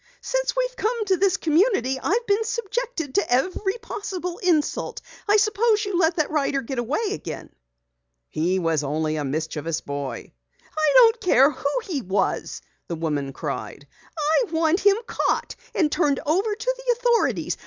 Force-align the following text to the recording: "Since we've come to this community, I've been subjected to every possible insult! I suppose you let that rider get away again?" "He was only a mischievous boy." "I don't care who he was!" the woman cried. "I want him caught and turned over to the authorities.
"Since 0.21 0.55
we've 0.55 0.75
come 0.75 1.05
to 1.05 1.17
this 1.17 1.37
community, 1.37 1.99
I've 2.01 2.25
been 2.25 2.43
subjected 2.43 3.13
to 3.13 3.31
every 3.31 3.77
possible 3.83 4.39
insult! 4.39 4.99
I 5.29 5.37
suppose 5.37 5.85
you 5.85 5.95
let 5.95 6.15
that 6.15 6.31
rider 6.31 6.63
get 6.63 6.79
away 6.79 7.09
again?" 7.13 7.51
"He 8.27 8.57
was 8.57 8.83
only 8.83 9.17
a 9.17 9.23
mischievous 9.23 9.79
boy." 9.79 10.33
"I 10.75 10.91
don't 10.95 11.21
care 11.21 11.51
who 11.51 11.79
he 11.83 12.01
was!" 12.01 12.63
the 12.87 12.95
woman 12.95 13.31
cried. 13.31 13.85
"I 14.17 14.49
want 14.51 14.79
him 14.79 14.97
caught 15.05 15.55
and 15.75 15.91
turned 15.91 16.19
over 16.25 16.55
to 16.55 16.75
the 16.77 16.91
authorities. 16.97 17.55